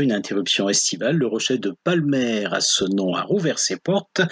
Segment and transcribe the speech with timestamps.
[0.00, 4.22] une interruption estivale, le rocher de Palmer à ce nom a rouvert ses portes.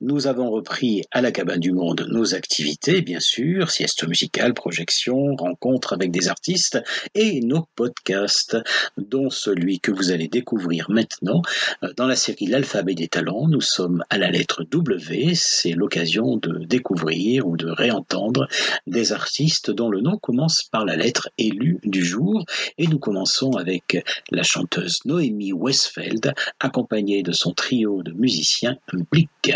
[0.00, 5.34] Nous avons repris à la cabane du monde nos activités, bien sûr, sieste musicale, projection,
[5.36, 6.80] rencontres avec des artistes
[7.14, 8.56] et nos podcasts,
[8.96, 11.42] dont celui que vous allez découvrir maintenant
[11.82, 13.48] euh, dans la série L'alphabet des talents.
[13.48, 15.32] Nous sommes à la lettre W.
[15.34, 18.46] C'est l'occasion de découvrir ou de réentendre
[18.86, 22.44] des artistes dont le nom commence par la lettre élue du jour.
[22.78, 29.52] Et nous commençons avec la chanteuse Noémie Westfeld, accompagnée de son trio de musiciens publics.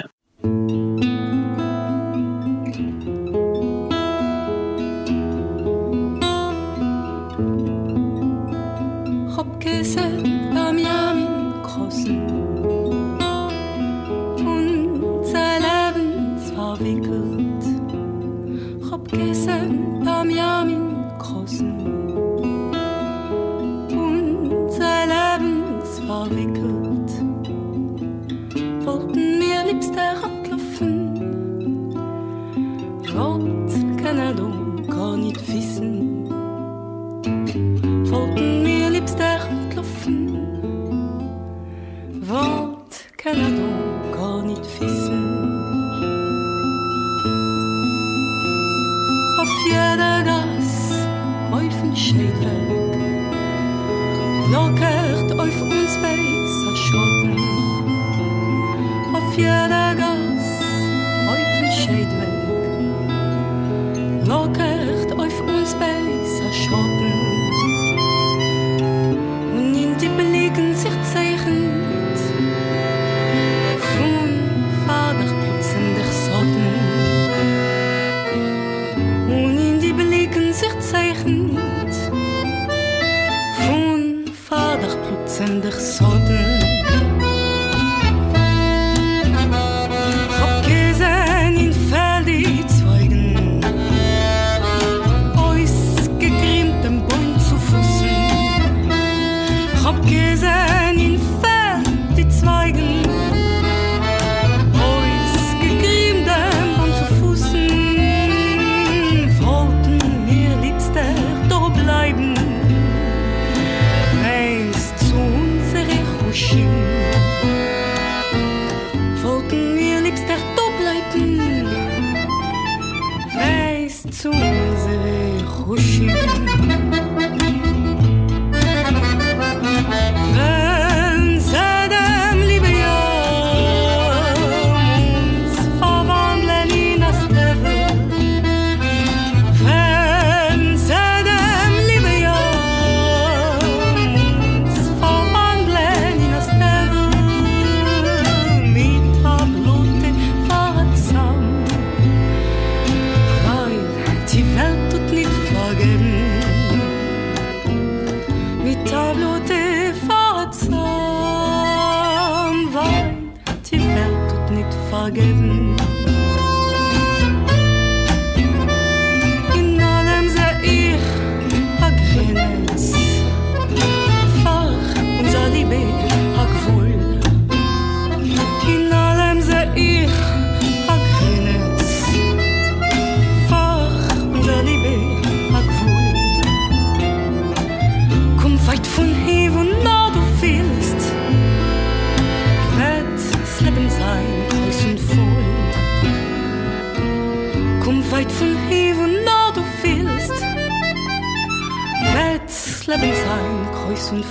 [124.11, 124.33] צמצום
[124.77, 126.09] זה חושים.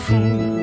[0.05, 0.56] 风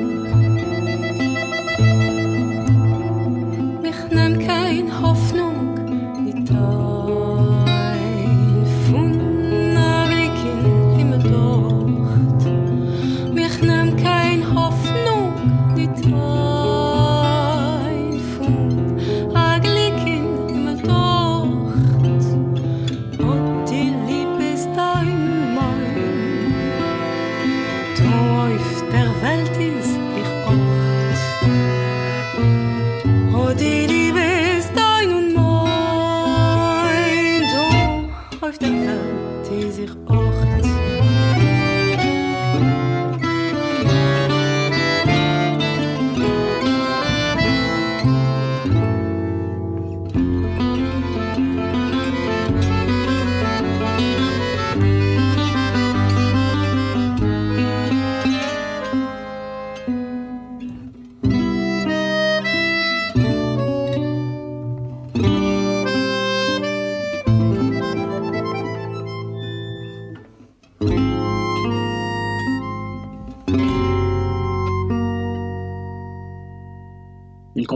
[28.65, 30.34] auf der Welt ist ich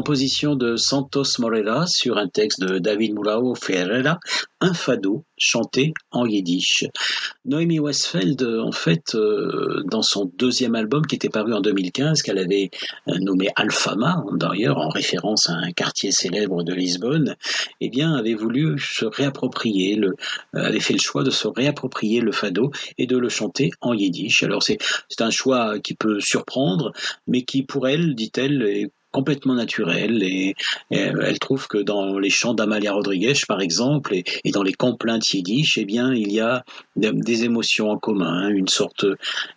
[0.10, 4.20] composition de Santos Moreira sur un texte de David Murao Ferreira,
[4.60, 6.86] un fado chanté en yiddish.
[7.46, 12.40] Noémie Westfeld, en fait, euh, dans son deuxième album qui était paru en 2015, qu'elle
[12.40, 12.72] avait
[13.08, 17.36] euh, nommé Alfama, d'ailleurs en référence à un quartier célèbre de Lisbonne,
[17.80, 20.16] eh bien, avait voulu se réapproprier, le,
[20.56, 23.94] euh, avait fait le choix de se réapproprier le fado et de le chanter en
[23.94, 24.42] yiddish.
[24.42, 24.80] Alors c'est
[25.20, 26.94] un choix qui peut surprendre,
[27.28, 30.56] mais qui pour elle, dit-elle, est complètement naturel et,
[30.92, 35.34] et elle trouve que dans les chants d'Amalia Rodriguez par exemple et, dans les complaintes
[35.34, 36.64] yiddish eh bien il y a
[36.96, 39.06] des, émotions en commun hein, une sorte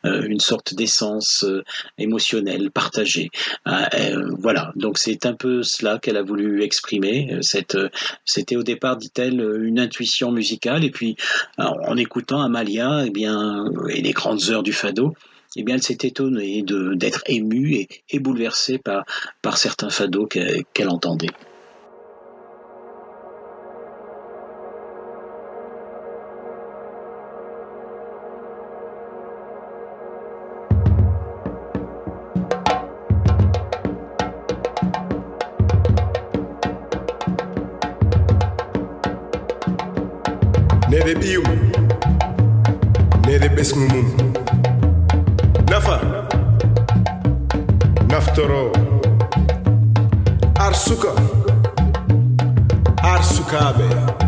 [0.04, 1.62] euh, une sorte d'essence euh,
[1.99, 3.31] émotionnelle partagée.
[3.66, 4.72] Euh, euh, voilà.
[4.76, 7.88] Donc c'est un peu cela qu'elle a voulu exprimer euh, cette euh,
[8.25, 10.84] c'était au départ dit-elle une intuition musicale.
[10.84, 11.16] Et puis
[11.58, 15.14] en écoutant Amalia eh bien et les grandes heures du fado
[15.56, 16.64] eh bien, elle s'est étonnée
[16.96, 19.04] d'être émue et, bouleversée par,
[19.56, 21.28] certains fados qu'elle, entendait.
[48.32, 48.73] Arturo,
[50.58, 51.12] Arsuka,
[53.02, 54.21] Arsukabe.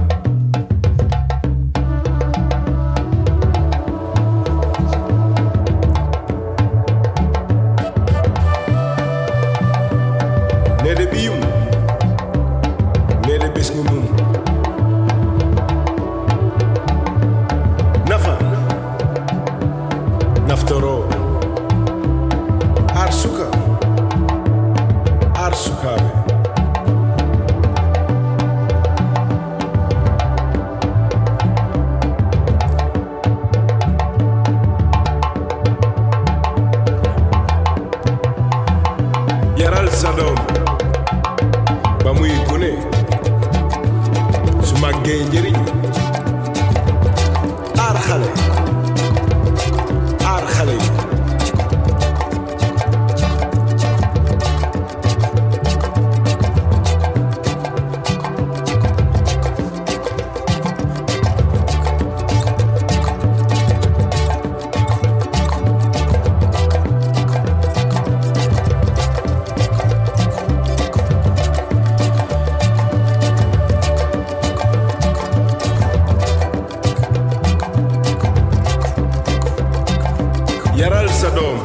[80.85, 81.57] Yaral sa doom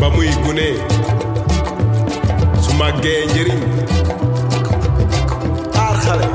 [0.00, 0.68] ba muy gune
[2.64, 3.60] su màggee njëriñ
[5.82, 6.26] aar xale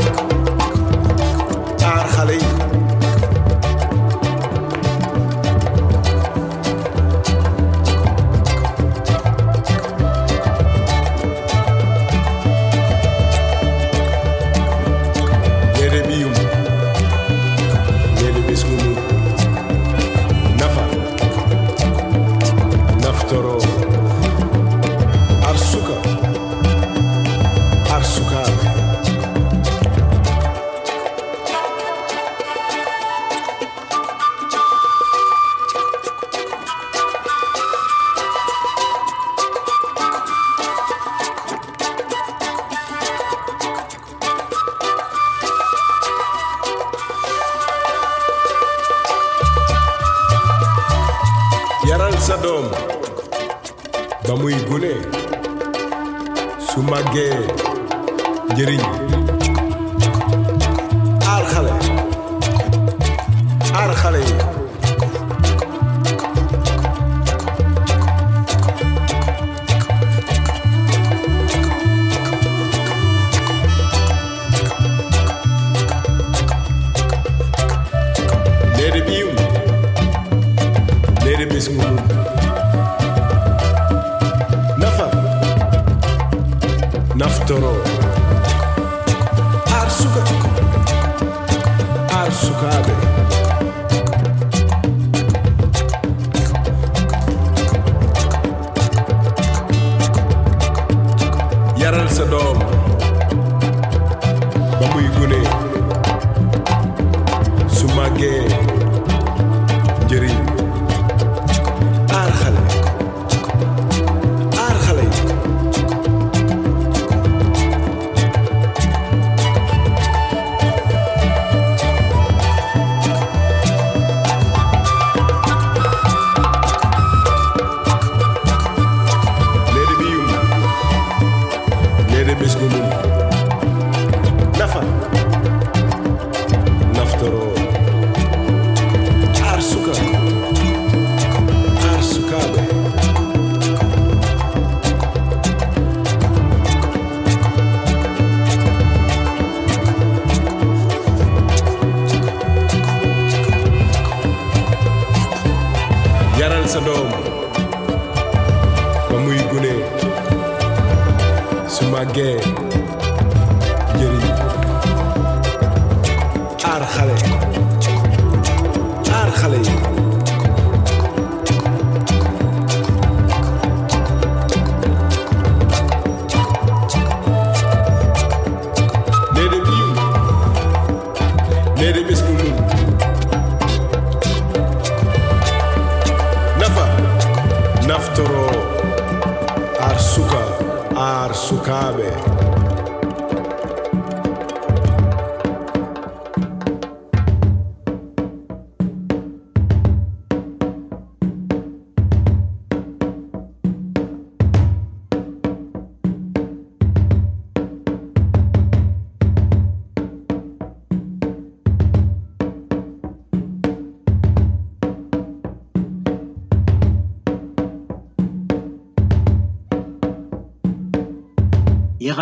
[101.86, 102.75] yaral sa doom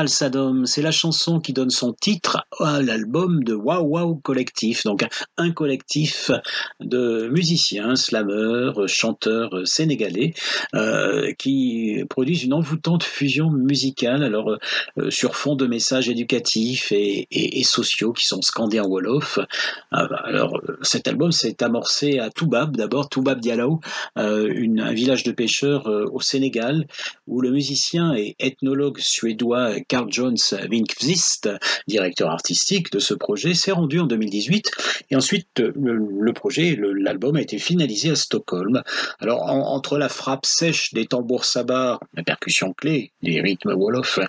[0.08, 5.06] Sadom, c'est la chanson qui donne son titre à l'album de Wow Wow Collectif, donc
[5.38, 6.32] un collectif
[6.80, 10.34] de musiciens, slameurs, chanteurs sénégalais
[10.74, 14.58] euh, qui produisent une envoûtante fusion musicale, alors
[14.98, 19.38] euh, sur fond de messages éducatifs et, sociaux qui sont scandés en wolof.
[19.38, 23.80] Euh, alors cet album s'est amorcé à Toubab, d'abord Toubab Diallo,
[24.18, 26.88] euh, un village de pêcheurs au Sénégal,
[27.28, 30.38] où le musicien et ethnologue suédois Carl Jones
[30.70, 31.50] Winkvist,
[31.88, 34.72] directeur artistique de ce projet, s'est rendu en 2018
[35.12, 38.82] et ensuite euh, le, projet, l'album a été finalisé à Stockholm.
[39.20, 44.20] Alors en- entre la frappe sèche des tambours sabars, la percussion clé, les rythmes wolof,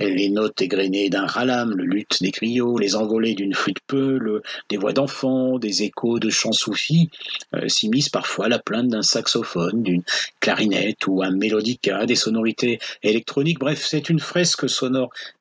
[0.00, 4.76] les notes égrenées d'un ralam, le luth des griots, les envolées d'une flûte peule, des
[4.76, 7.10] voix d'enfants, des échos de chants soufis,
[7.54, 10.02] euh, s'immisce parfois la plainte d'un saxophone, d'une
[10.40, 13.58] clarinette ou un mélodica, des sonorités électroniques.
[13.58, 14.68] Bref, c'est une fresque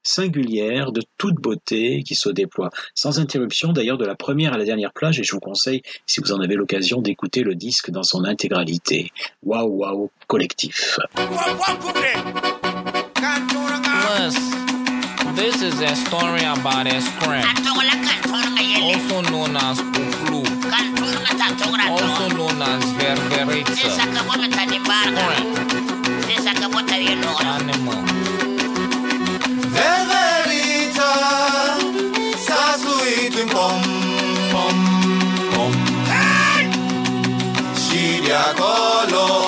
[0.03, 4.65] singulière, de toute beauté, qui se déploie sans interruption, d'ailleurs de la première à la
[4.65, 8.03] dernière plage, et je vous conseille, si vous en avez l'occasion, d'écouter le disque dans
[8.03, 9.11] son intégralité.
[9.43, 10.99] Waouh, waouh, collectif.
[15.35, 17.45] This is a story about a scrap,
[18.81, 20.45] also known as Uklu,
[21.89, 23.89] also known as Ververitza.
[27.43, 28.14] Animal.
[38.35, 39.44] Și de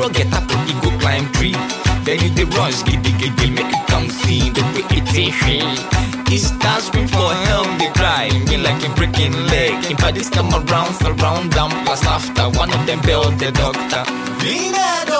[0.00, 1.52] Squirrel get up and go climb tree.
[2.04, 5.36] Then you the rush, giddy giddy Make it come see the way it is
[6.26, 9.90] He starts scream for help, they cry Me like a breaking leg.
[9.90, 14.04] In bodies come around, surround them Plus after one of them build the doctor.
[14.40, 15.19] Vine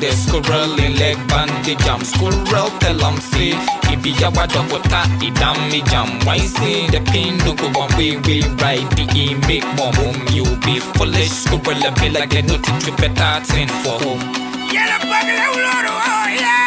[0.00, 0.68] the squirrel
[1.00, 2.00] leg bandage jam.
[2.04, 3.54] Squirrel tell 'em see,
[3.92, 6.08] Ibi yawa Dakota, idam me jam.
[6.26, 9.92] Why see the pin no go one way, we ride the e make more.
[10.34, 14.22] You be foolish, squirrel be like a naughty trip better thing for home.
[14.74, 16.65] Yellow bugle loro, oh yeah,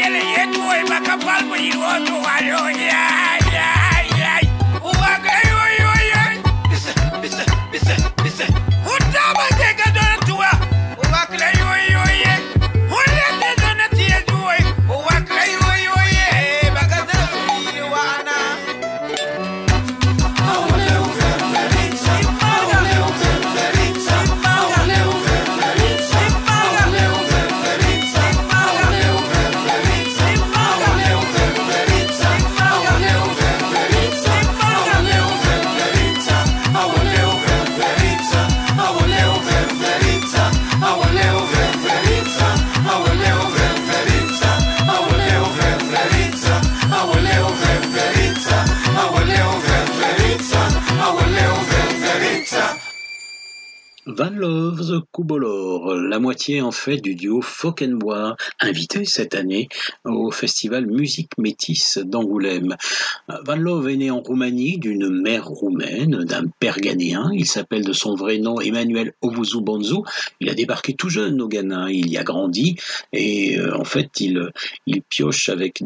[0.00, 3.11] yele yetu ibakapalmo yiwotu walonyaa
[54.14, 59.68] Van Love Kubolor, la moitié en fait du duo Fauquenbois, invité cette année
[60.04, 62.76] au festival Musique Métisse d'Angoulême.
[63.46, 67.30] Van Love est né en Roumanie d'une mère roumaine, d'un père ghanéen.
[67.32, 70.02] Il s'appelle de son vrai nom Emmanuel Ovuzu Bonzu.
[70.40, 72.76] Il a débarqué tout jeune au Ghana, il y a grandi
[73.12, 74.50] et euh, en fait il,
[75.08, 75.82] pioche avec,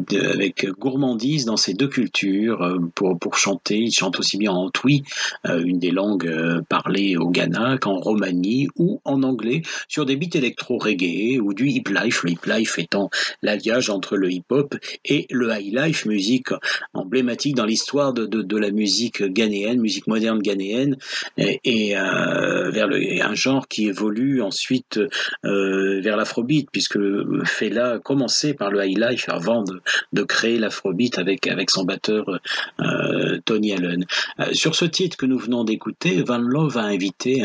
[0.79, 3.77] gourmandise dans ces deux cultures euh, pour, chanter.
[3.77, 5.03] Il chante aussi bien en twi,
[5.45, 10.37] euh, une des langues parlées au Ghana, qu'en Romanie ou en anglais sur des beats
[10.37, 13.09] électro-reggae ou du hip life, le hip life étant
[13.41, 14.75] l'alliage entre le hip-hop
[15.05, 16.49] et le high life, musique
[16.93, 20.97] emblématique dans l'histoire de, de, la musique ghanéenne, musique moderne ghanéenne,
[21.37, 24.99] et, euh, vers un genre qui évolue ensuite
[25.45, 26.97] euh, vers l'afrobeat, puisque
[27.45, 29.81] Fela a commencé par le high life avant de,
[30.13, 32.25] de créer l'afrobeat avec, avec son batteur
[32.79, 34.05] euh, Tony Allen.
[34.53, 37.43] Sur ce titre que nous venons d'écouter, Van Love a invité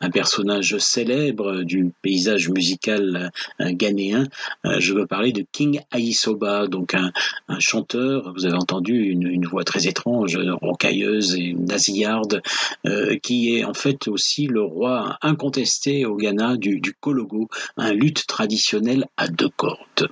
[0.00, 4.28] un personnage célèbre du paysage musical euh, ghanéen.
[4.64, 7.10] Euh, je veux parler de King Aïsoba, donc un,
[7.58, 12.42] chanteur, vous avez entendu une, voix très étrange, rocailleuse et nasillarde,
[12.86, 17.92] euh, qui est en fait aussi le roi incontesté au Ghana du, du kologo, un
[17.92, 20.08] luth traditionnel à deux cordes.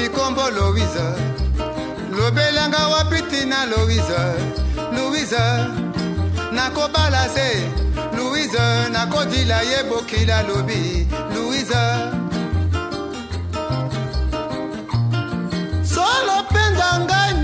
[0.00, 1.14] Wapi kombo Louise
[2.10, 4.20] lobelanga wapi tina Louise
[4.92, 5.36] Louise
[6.52, 7.68] nakobala se.
[8.16, 8.58] Louise
[8.92, 11.06] nakodila ye bokila lobi.
[11.34, 11.82] Louise
[15.84, 17.34] solo mpenza ngai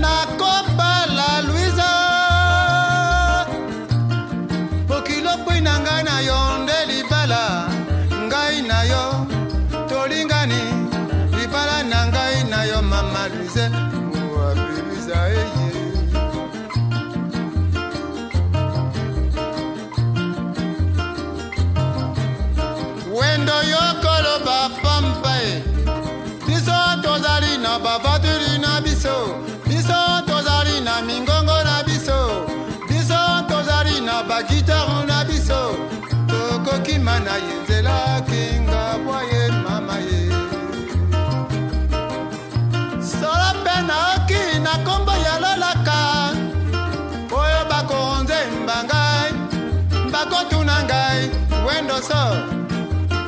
[52.01, 52.21] so.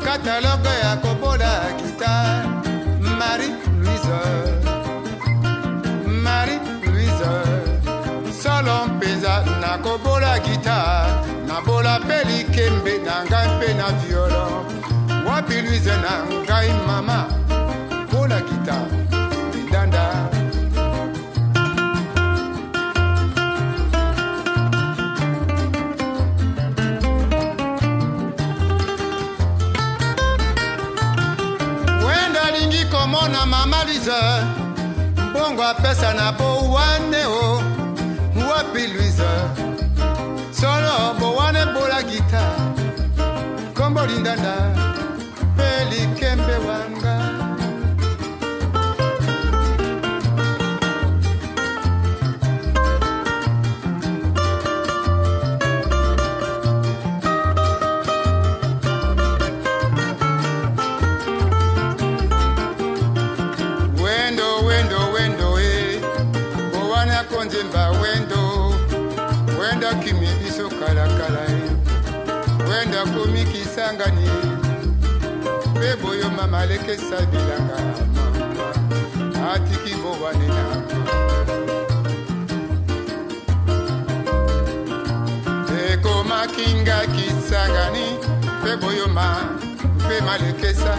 [0.06, 2.48] Kataloge ya kobola gitare
[3.20, 4.20] marie louise.
[6.24, 7.32] Marie louise.
[8.42, 10.59] Solo mpenza nakobola gitare
[11.60, 14.46] nabola mpe likembe na ngai mpe na violo
[15.28, 16.14] wapi louise na
[16.46, 17.18] ngai mama
[18.12, 19.00] bola gitare
[19.54, 20.06] lindanda
[32.06, 34.20] wendo alingi komona mama luise
[35.30, 37.62] mbongo apesa na bowane o.
[38.50, 39.30] Wapi luise
[73.90, 74.30] kisangani
[75.76, 77.78] mpe boyoma malekesa bilanga
[78.14, 80.96] mama atiki bowane nanga
[85.94, 88.06] ekomakinga kisangani.
[88.62, 89.36] Mpe boyoma
[90.06, 90.98] mpe malekesa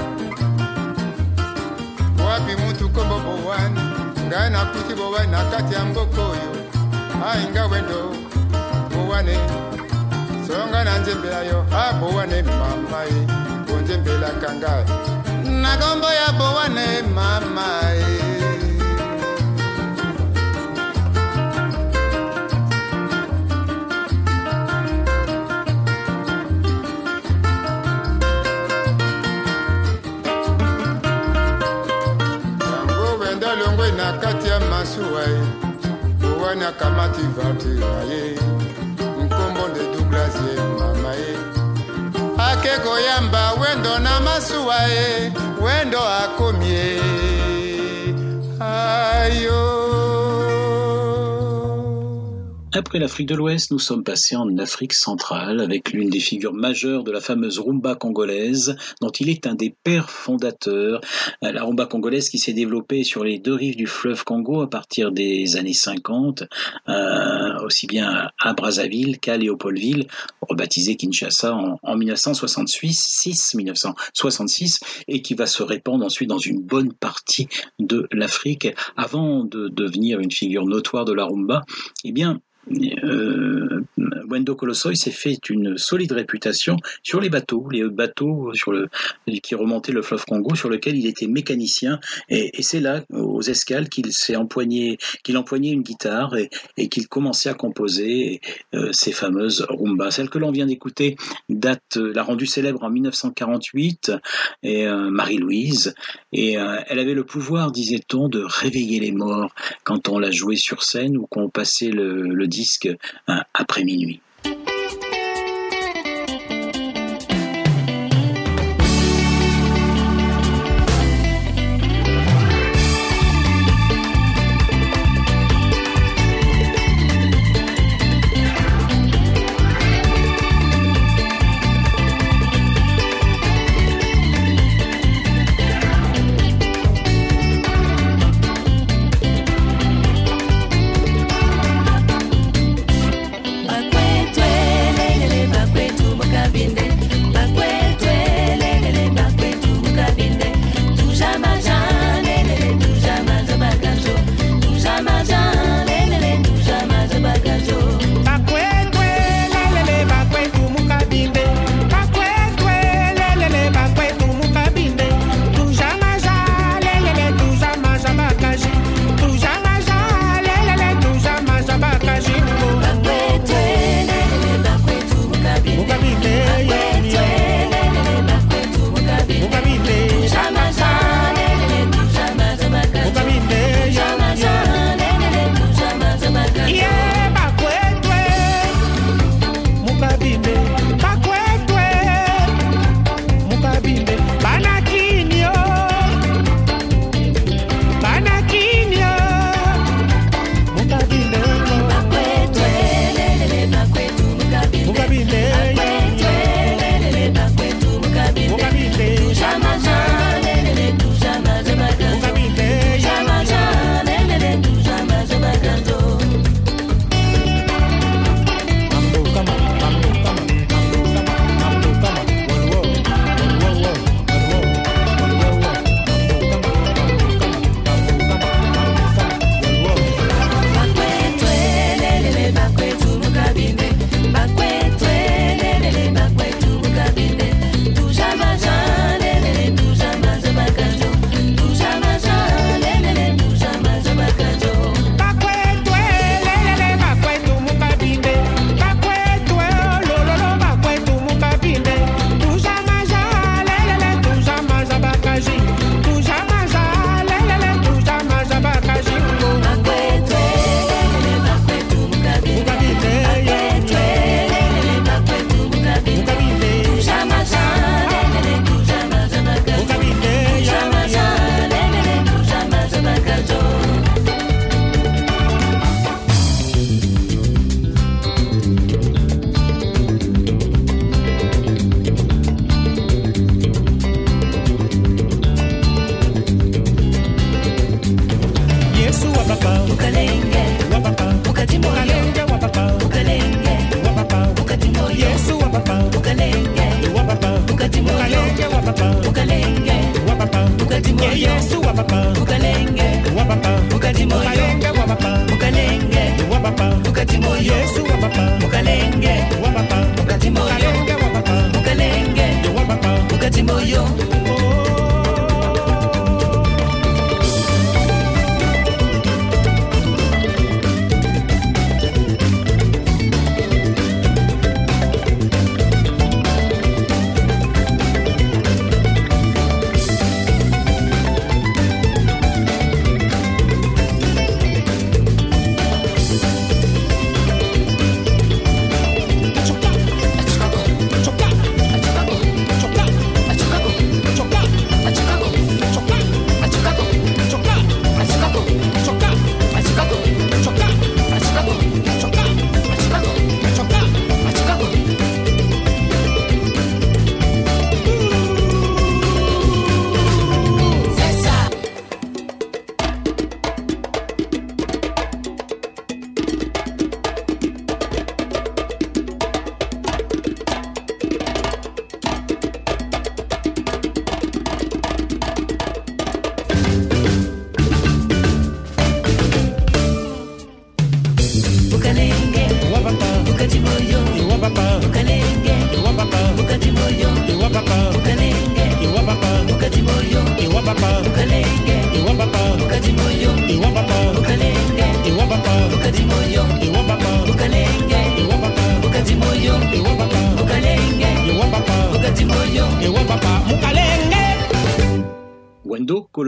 [2.26, 3.81] wapi mutu kombo bowani
[4.26, 6.50] ngai nakuti bowani na kati ya mboka oyo
[7.31, 8.14] ai nga wendo
[8.90, 9.38] bowane
[10.50, 13.18] songa na yo, yayo abowane mamae
[13.66, 14.84] konzembelaka kanga.
[15.62, 18.30] nakombo ya bowane mamae
[33.96, 35.40] na kati ya masuwa ye
[36.30, 38.60] owana kamati vati na ye.
[43.00, 45.32] Koyamba wendo na masuwa ye
[45.62, 47.00] wendo akomi ye
[48.60, 49.60] ayo
[52.81, 57.05] Après l'Afrique de l'Ouest, nous sommes passés en Afrique centrale avec l'une des figures majeures
[57.05, 61.03] de la fameuse rumba congolaise, dont il est un des pères fondateurs.
[61.45, 64.71] Euh, La rumba congolaise qui s'est développée sur les deux rives du fleuve Congo à
[64.71, 66.45] partir des années 50,
[66.88, 70.07] euh, aussi bien à Brazzaville qu'à Léopoldville,
[70.40, 76.62] rebaptisé Kinshasa en, en 1966, 6, 1966, et qui va se répandre ensuite dans une
[76.62, 77.47] bonne partie
[77.79, 81.61] de l'Afrique avant de devenir une figure notoire de la rumba.
[82.05, 82.40] Eh bien,
[82.73, 83.85] euh,
[84.29, 84.57] Wendo
[84.94, 88.88] s'est fait une solide réputation sur les bateaux, les bateaux sur le,
[89.42, 91.99] qui remontaient le fleuve Congo, sur lequel il était mécanicien.
[92.29, 97.49] Et, c'est là, aux escales, qu'il s'est empoigné, qu'il empoignait une guitare et, qu'il commençait
[97.49, 98.40] à composer
[98.75, 100.12] euh, ces fameuses rumbas.
[100.12, 101.16] Celle que l'on vient d'écouter
[101.49, 104.12] date, euh, l'a rendue célèbre en 1948,
[104.62, 105.94] et euh, Marie-Louise.
[106.33, 110.57] Et euh, elle avait le pouvoir, disait-on, de réveiller les morts quand on la jouait
[110.57, 112.88] sur scène ou qu'on passait le, le disque
[113.30, 114.20] euh, après minuit.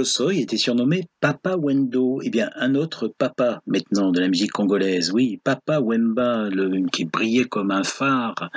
[0.03, 2.21] Wendo Colossoy était surnommé Papa Wendo.
[2.23, 6.49] Eh bien, un autre papa maintenant de la musique congolaise, oui, Papa Wemba,
[6.93, 8.51] qui brillait comme un phare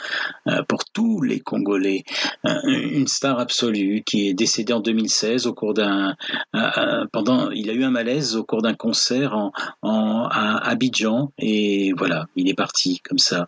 [0.48, 2.04] euh, pour tous les Congolais,
[2.46, 6.16] Euh, une star absolue qui est décédé en 2016 au cours d'un,
[6.56, 11.32] euh, pendant, il a eu un malaise au cours d'un concert en, en- à Abidjan
[11.38, 13.48] et voilà, il est parti comme ça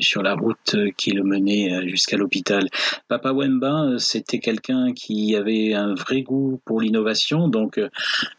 [0.00, 2.68] sur la route qui le menait jusqu'à l'hôpital.
[3.08, 7.17] Papa Wemba, c'était quelqu'un qui avait un vrai goût pour l'innovation,
[7.48, 7.88] donc euh,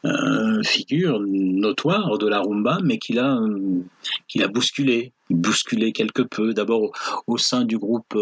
[0.05, 3.83] euh, figure notoire de la rumba, mais qu'il a, euh,
[4.27, 6.91] qu'il a bousculé, bousculé quelque peu, d'abord
[7.27, 8.17] au, sein du groupe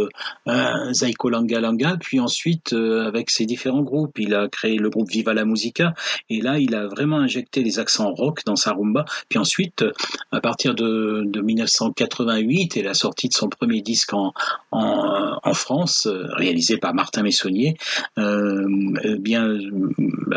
[0.47, 4.17] euh, Zaiko Langa Langa, puis ensuite euh, avec ses différents groupes.
[4.19, 5.93] Il a créé le groupe Viva la Musica,
[6.29, 9.05] et là il a vraiment injecté les accents rock dans sa rumba.
[9.29, 9.91] Puis ensuite, euh,
[10.31, 14.33] à partir de, de 1988 et la sortie de son premier disque en,
[14.71, 17.75] en, France, euh, réalisé par Martin Messonnier,
[18.17, 19.91] euh, bien euh,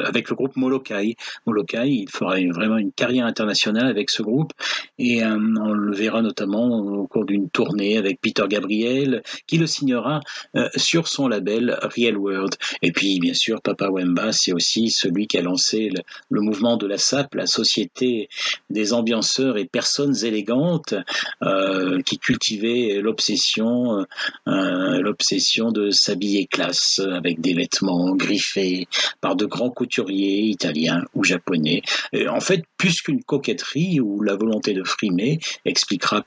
[0.05, 1.17] avec le groupe Molokai.
[1.47, 4.53] Molokai, il fera vraiment une carrière internationale avec ce groupe
[4.99, 9.67] et euh, on le verra notamment au cours d'une tournée avec Peter Gabriel qui le
[9.67, 10.21] signera
[10.57, 12.55] euh, sur son label Real World.
[12.83, 15.91] Et puis bien sûr, Papa Wemba, c'est aussi celui qui a lancé
[16.31, 18.29] le, mouvement de la SAP, la Société
[18.71, 20.95] des ambianceurs et personnes élégantes,
[21.43, 24.07] euh, qui cultivait l'obsession,
[24.49, 28.89] euh, l'obsession de s'habiller classe avec des vêtements griffés
[29.21, 31.83] par de grands couturiers italiens ou japonais.
[32.13, 36.23] Et en fait, plus qu'une coquetterie ou la volonté de frimer, expliquera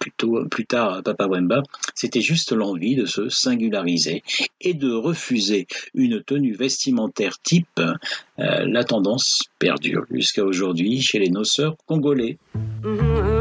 [0.50, 1.64] plus tard Papa Wemba,
[1.96, 4.24] c'était juste l'envie de se singulariser
[4.62, 7.80] et de refuser une tenue vestimentaire type.
[7.80, 12.38] Euh, la tendance perdure jusqu'à aujourd'hui chez les noceurs congolais.
[12.84, 13.33] What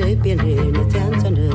[0.00, 1.49] 这边的那坚强的。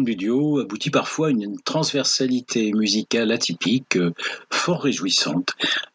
[0.00, 4.12] Du duo aboutit parfois à une transversalité musicale atypique, euh,
[4.50, 5.50] fort réjouissante,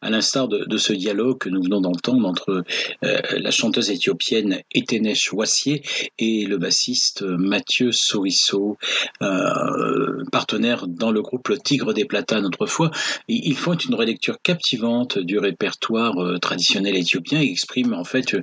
[0.08, 2.64] à l'instar de, ce dialogue que nous venons d'entendre entre
[3.04, 5.82] euh, la chanteuse éthiopienne Etenesh Wassier
[6.18, 8.78] et le bassiste Mathieu Sorisso,
[9.22, 12.90] euh, partenaire dans le groupe Le Tigre des Platanes autrefois.
[13.28, 18.34] Ils font une relecture captivante du répertoire euh, traditionnel éthiopien et expriment en fait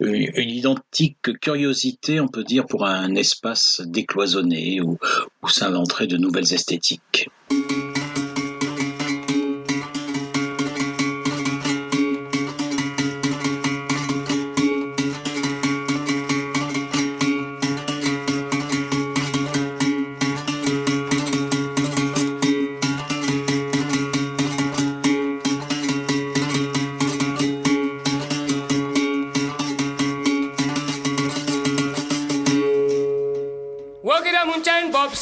[0.00, 4.96] une, une identique curiosité, on peut dire, pour un espace décloisonné où,
[5.42, 7.28] où s'inventeraient de nouvelles esthétiques.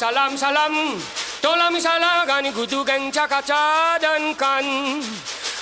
[0.01, 0.73] Salam salam.
[1.45, 4.65] Tola misala gani gudu geng cakaca dan kan.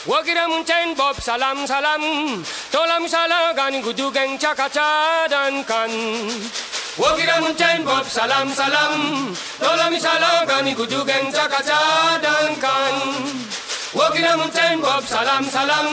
[0.08, 2.04] Wagira muncain bob salam salam.
[2.72, 5.92] Tola misala gani gudu geng cakaca dan kan.
[7.02, 8.96] Wagira muncain bob salam salam.
[9.60, 11.82] Tola misala gani gudu geng cakaca
[12.24, 12.96] dan kan.
[13.92, 15.88] Wagira muncain bob salam salam.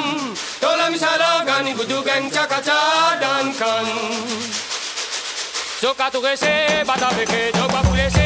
[0.62, 2.80] Tola misala gani gudu geng cakaca
[3.18, 3.86] dan kan.
[5.76, 6.54] Soka tu gese,
[6.88, 8.25] bata beke, jokwa kabel,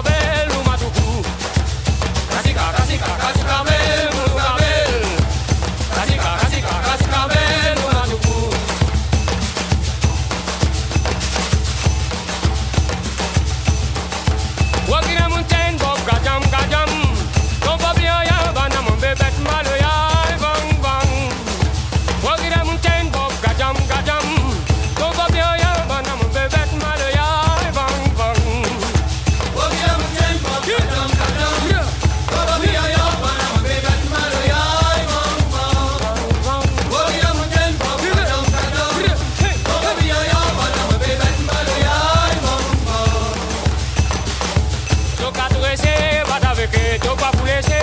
[46.91, 47.80] de tu pa'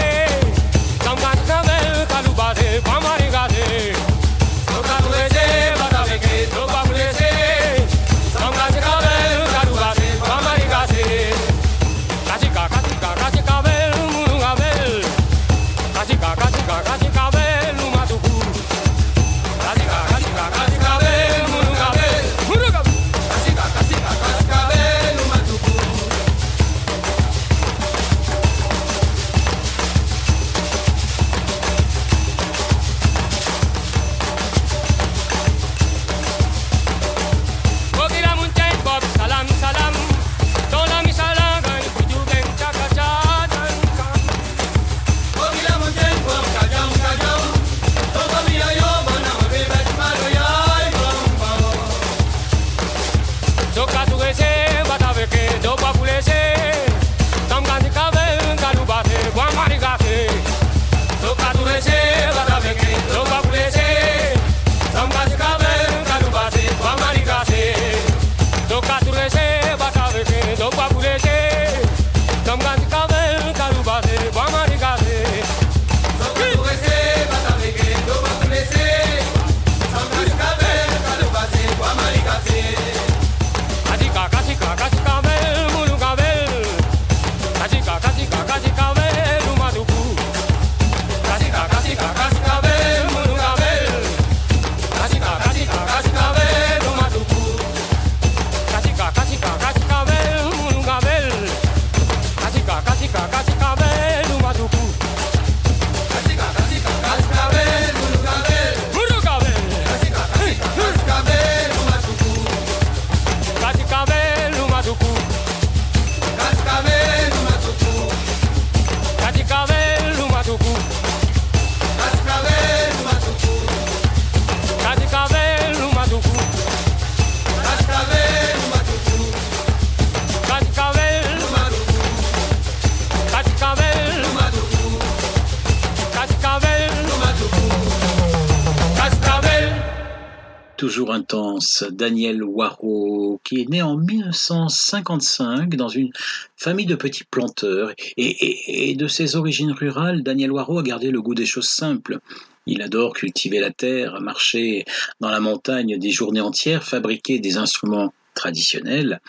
[141.90, 146.10] Daniel Waro, qui est né en 1955 dans une
[146.56, 147.92] famille de petits planteurs.
[148.16, 152.20] Et, de ses origines rurales, Daniel Waro a gardé le goût des choses simples.
[152.66, 154.84] Il adore cultiver la terre, marcher
[155.20, 159.20] dans la montagne des journées entières, fabriquer des instruments traditionnels.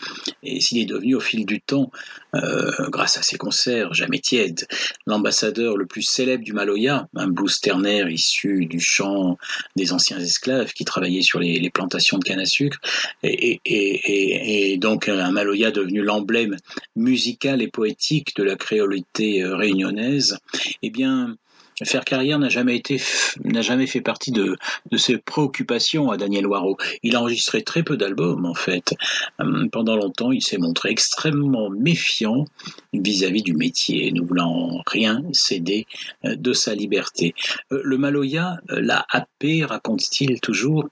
[0.42, 1.90] Et s'il est devenu au fil du temps,
[2.34, 4.66] euh, grâce à ses concerts jamais tièdes,
[5.06, 9.36] l'ambassadeur le plus célèbre du Maloya, un blues ternaire issu du chant
[9.76, 12.78] des anciens esclaves qui travaillaient sur les, les plantations de canne à sucre,
[13.24, 16.56] et, et- et- et donc un Maloya devenu l'emblème
[16.96, 20.38] musical et poétique de la créolité euh, réunionnaise,
[20.82, 21.36] eh bien,
[21.84, 23.00] faire carrière n'a jamais été,
[23.44, 24.56] n'a jamais fait partie de,
[24.90, 26.76] de ses préoccupations à Daniel Waro.
[27.02, 28.94] Il a enregistré très peu d'albums, en fait.
[29.38, 32.44] Hum, Pendant longtemps, il s'est montré extrêmement méfiant
[32.92, 35.86] vis-à-vis du métier, ne voulant rien céder
[36.24, 37.34] euh, de sa liberté.
[37.72, 40.88] Euh, Le Maloya euh, l'a happé, raconte-t-il toujours,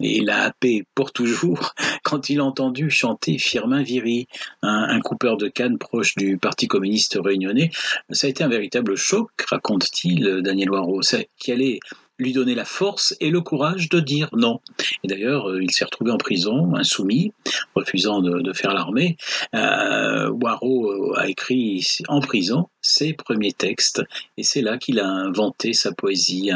[0.00, 1.74] et l'a happé pour toujours
[2.04, 4.26] quand il a entendu chanter Firmin Viry,
[4.62, 7.70] un, coupeur de canne proche du Parti communiste réunionnais.
[8.10, 10.70] Ça a été un véritable choc, raconte-t-il Daniel
[11.02, 11.80] c'est qui allait
[12.20, 14.60] lui donner la force et le courage de dire non.
[15.02, 17.32] Et d'ailleurs, euh, il s'est retrouvé en prison, insoumis,
[17.74, 19.16] refusant de, faire l'armée.
[19.54, 24.02] Euh, Waro euh, a écrit en prison ses premiers textes,
[24.36, 26.50] et c'est là qu'il a inventé sa poésie,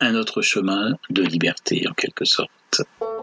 [0.00, 2.50] un autre chemin de liberté en quelque sorte.
[2.76, 3.15] Seite.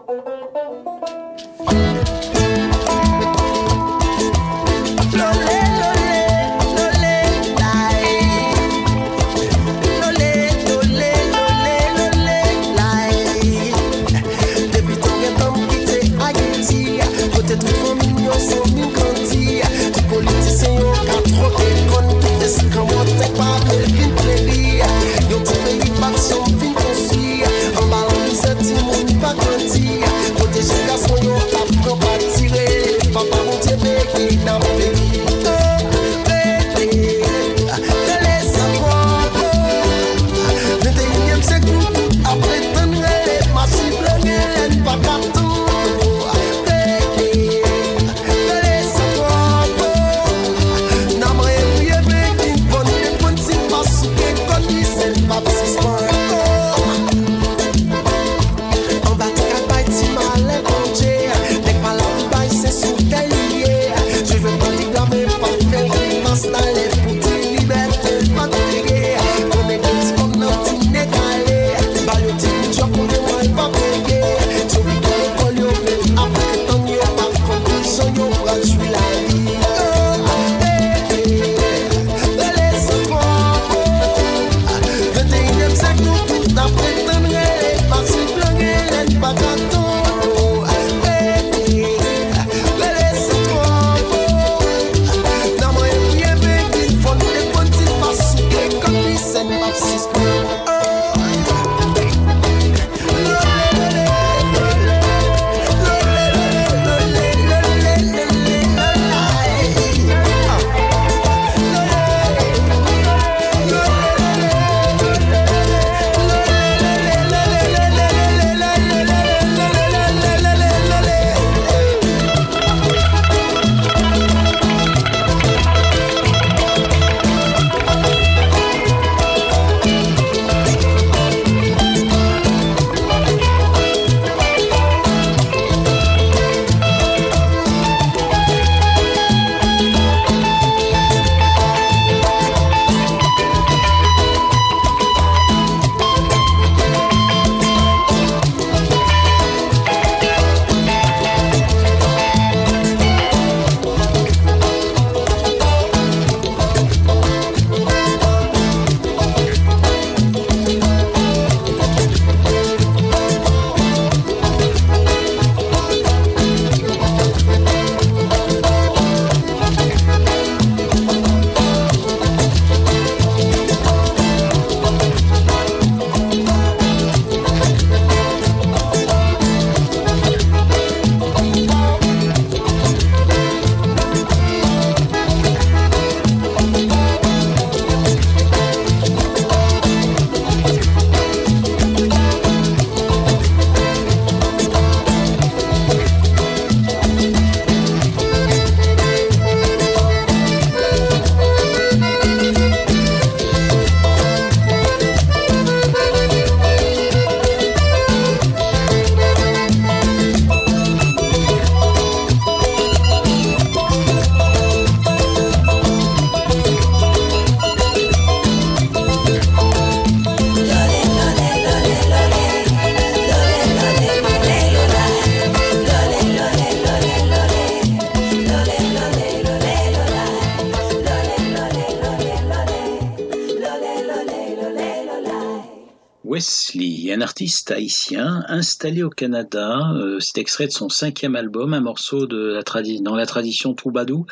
[237.68, 239.92] Haïtien installé au Canada.
[239.94, 242.62] Euh, c'est extrait de son cinquième album, un morceau de la
[243.00, 244.26] dans la tradition Troubadou,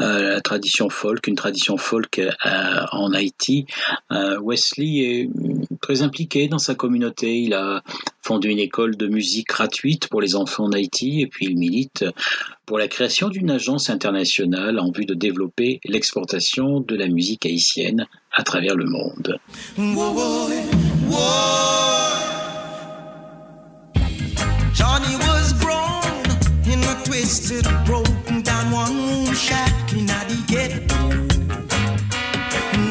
[0.00, 2.30] euh, la tradition folk, une tradition folk euh,
[2.92, 3.66] en Haïti.
[4.10, 5.30] Euh, Wesley est
[5.80, 7.40] très impliqué dans sa communauté.
[7.40, 7.82] Il a
[8.22, 12.04] fondé une école de musique gratuite pour les enfants en Haïti et puis il milite
[12.66, 18.06] pour la création d'une agence internationale en vue de développer l'exportation de la musique haïtienne
[18.32, 19.38] à travers le monde.
[24.72, 25.52] Johnny was
[26.66, 30.96] in a twisted, broken down one shack in the ghetto.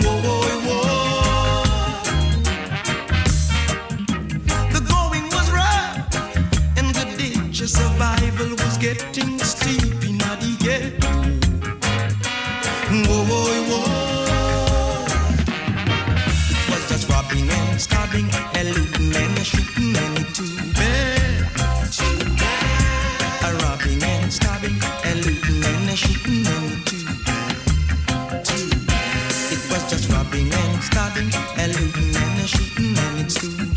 [0.04, 2.04] Whoa, whoa, whoa.
[4.74, 6.16] The going was rough
[6.78, 7.06] and the
[31.22, 33.71] shooting, and looting, and a shooting.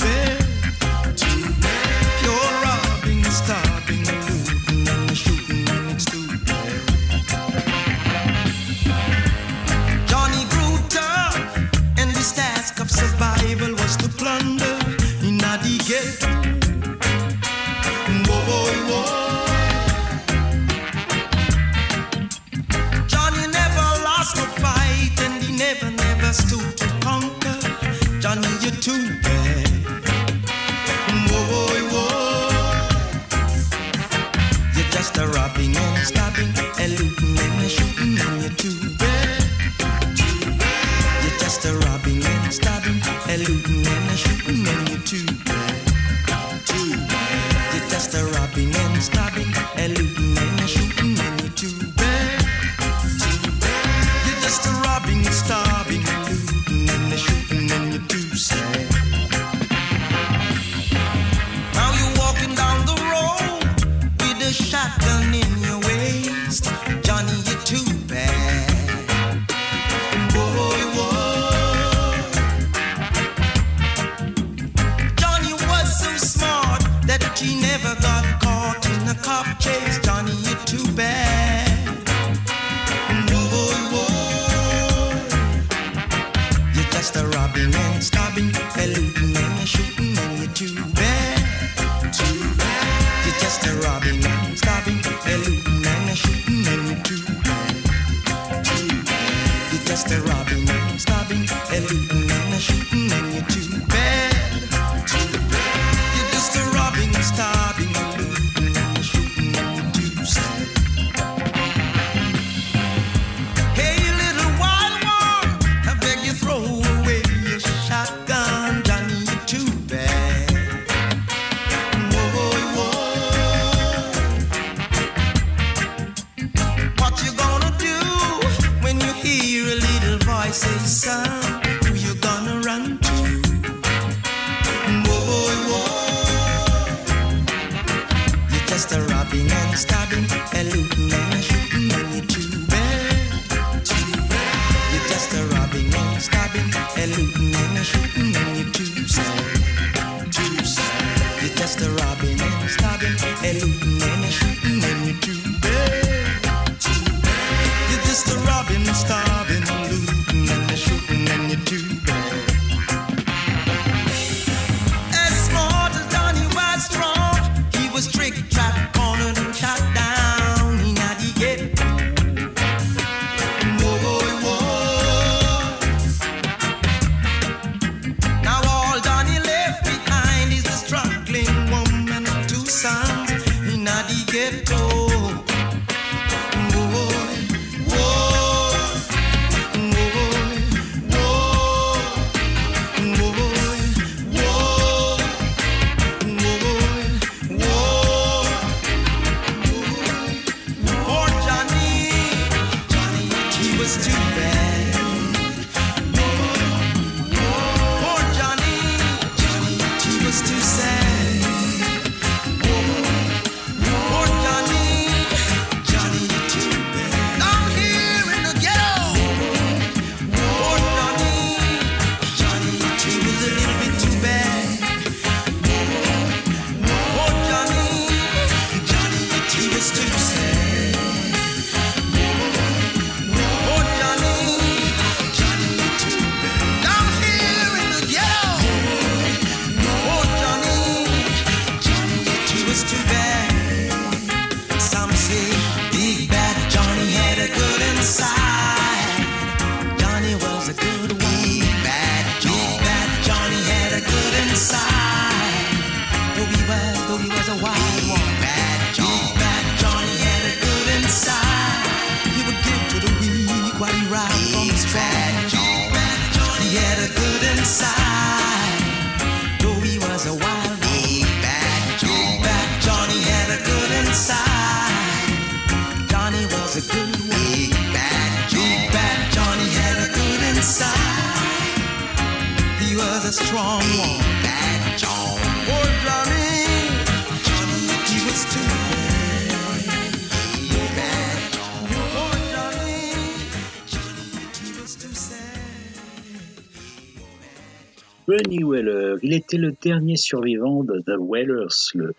[299.34, 302.14] Était le dernier survivant de The Wellers, le,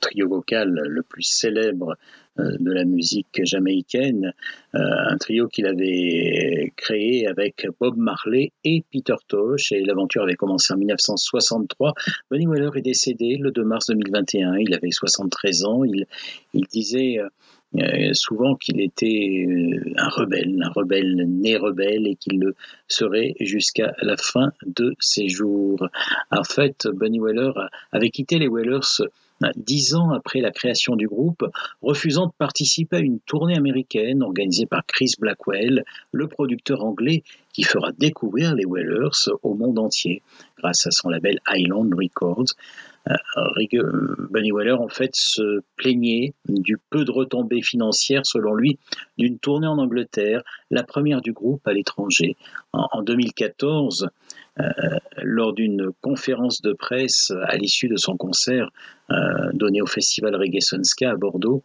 [0.00, 1.96] trio vocal le plus célèbre
[2.38, 4.32] euh, de la musique jamaïcaine,
[4.74, 10.36] euh, un trio qu'il avait créé avec Bob Marley et Peter Tosh, et l'aventure avait
[10.36, 11.94] commencé en 1963.
[12.30, 16.06] Bunny Weller est décédé le 2 mars 2021, il avait 73 ans, il,
[16.54, 17.18] il disait...
[17.76, 22.54] euh, souvent qu'il était euh, un rebelle, un rebelle né rebelle et qu'il le
[22.88, 25.86] serait jusqu'à la fin de ses jours.
[26.30, 27.52] En fait, Bunny Weller
[27.92, 29.02] avait quitté les Wellers
[29.42, 31.44] euh, dix ans après la création du groupe,
[31.82, 37.64] refusant de participer à une tournée américaine organisée par Chris Blackwell, le producteur anglais qui
[37.64, 40.22] fera découvrir les Wellers au monde entier
[40.56, 42.54] grâce à son label Island Records.
[43.08, 43.14] Euh,
[43.56, 48.78] Rig- euh, Bunny Weller en fait se plaignait du peu de retombées financières selon lui
[49.16, 52.36] d'une tournée en Angleterre, la première du groupe à l'étranger.
[52.72, 54.08] En, en 2014,
[54.60, 54.64] euh,
[55.22, 58.68] lors d'une conférence de presse à l'issue de son concert
[59.10, 59.14] euh,
[59.54, 61.62] donné au festival Reggae Sunska à Bordeaux,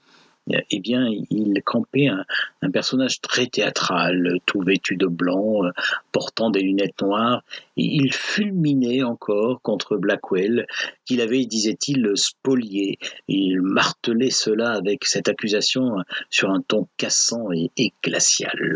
[0.47, 2.25] eh bien, il campait un,
[2.71, 5.71] personnage très théâtral, tout vêtu de blanc, euh,
[6.11, 7.43] portant des lunettes noires,
[7.77, 10.65] et il fulminait encore contre Blackwell,
[11.05, 12.97] qu'il avait, disait-il, spolié.
[13.27, 15.97] Il martelait cela avec cette accusation
[16.29, 18.73] sur un ton cassant et glacial.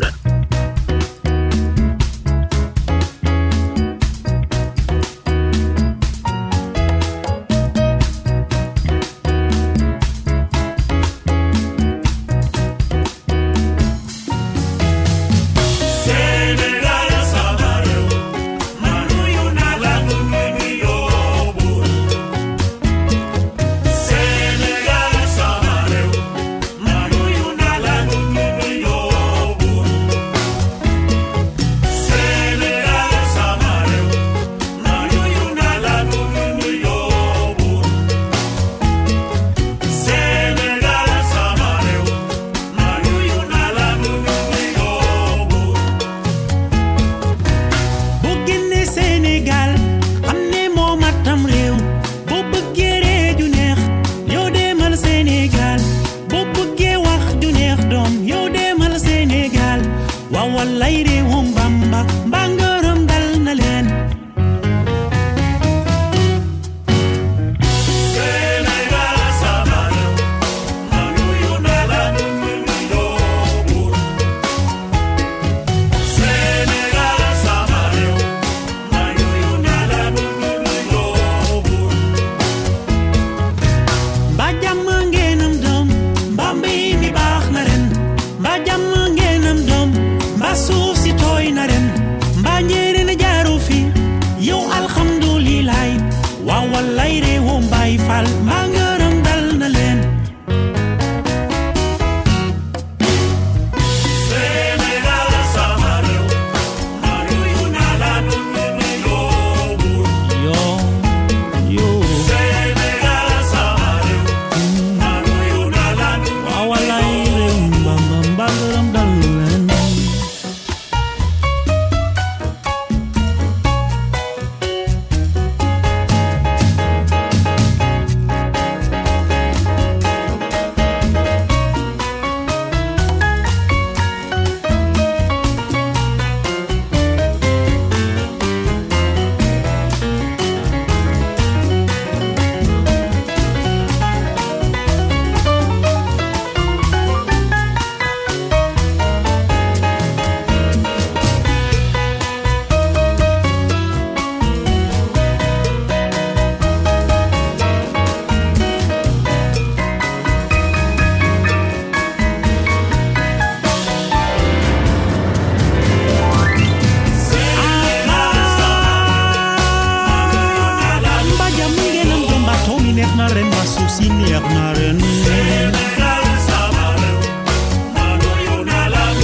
[173.88, 174.98] siniak naren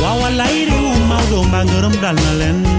[0.02, 2.73] Wawalairu maudo mbangerum dal len.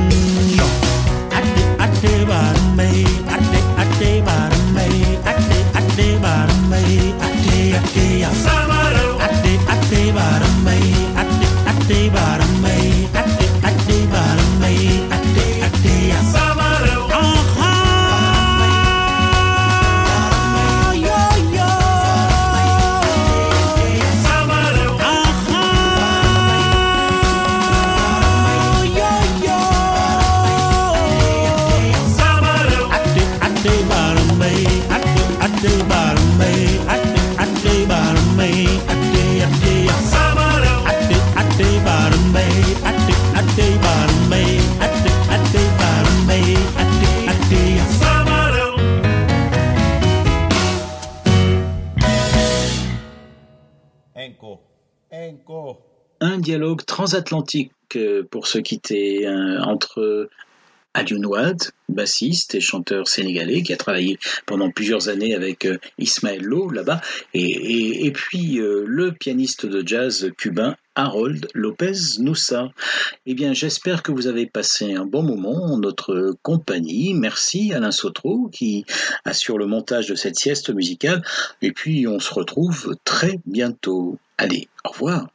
[56.74, 60.30] Transatlantique euh, pour se quitter euh, entre
[60.94, 66.42] Alioune Wade, bassiste et chanteur sénégalais qui a travaillé pendant plusieurs années avec euh, Ismaël
[66.42, 67.02] Lo là-bas,
[67.34, 72.70] et, puis le pianiste de jazz cubain Harold Lopez Noussa.
[73.26, 77.14] Eh bien, j'espère que vous avez passé un bon moment en notre compagnie.
[77.14, 78.86] Merci Alain Sautreau qui
[79.26, 81.22] assure le montage de cette sieste musicale.
[81.62, 84.18] Et puis, on se retrouve très bientôt.
[84.38, 85.28] Allez, au revoir.